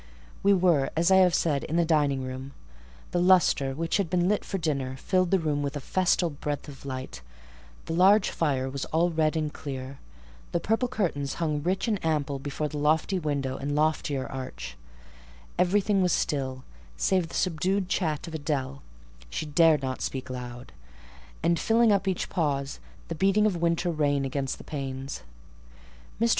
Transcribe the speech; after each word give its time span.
We 0.41 0.51
were, 0.51 0.89
as 0.97 1.11
I 1.11 1.17
have 1.17 1.35
said, 1.35 1.63
in 1.65 1.75
the 1.75 1.85
dining 1.85 2.23
room: 2.23 2.53
the 3.11 3.19
lustre, 3.19 3.75
which 3.75 3.97
had 3.97 4.09
been 4.09 4.27
lit 4.27 4.43
for 4.43 4.57
dinner, 4.57 4.97
filled 4.97 5.29
the 5.29 5.37
room 5.37 5.61
with 5.61 5.75
a 5.77 5.79
festal 5.79 6.31
breadth 6.31 6.67
of 6.67 6.87
light; 6.87 7.21
the 7.85 7.93
large 7.93 8.31
fire 8.31 8.67
was 8.67 8.85
all 8.85 9.11
red 9.11 9.37
and 9.37 9.53
clear; 9.53 9.99
the 10.53 10.59
purple 10.59 10.87
curtains 10.87 11.35
hung 11.35 11.61
rich 11.61 11.87
and 11.87 12.03
ample 12.03 12.39
before 12.39 12.67
the 12.67 12.79
lofty 12.79 13.19
window 13.19 13.57
and 13.57 13.75
loftier 13.75 14.25
arch; 14.27 14.75
everything 15.59 16.01
was 16.01 16.11
still, 16.13 16.63
save 16.97 17.27
the 17.27 17.35
subdued 17.35 17.87
chat 17.87 18.27
of 18.27 18.33
Adèle 18.33 18.79
(she 19.29 19.45
dared 19.45 19.83
not 19.83 20.01
speak 20.01 20.31
loud), 20.31 20.71
and, 21.43 21.59
filling 21.59 21.91
up 21.91 22.07
each 22.07 22.27
pause, 22.27 22.79
the 23.07 23.13
beating 23.13 23.45
of 23.45 23.61
winter 23.61 23.91
rain 23.91 24.25
against 24.25 24.57
the 24.57 24.63
panes. 24.63 25.21
Mr. 26.19 26.29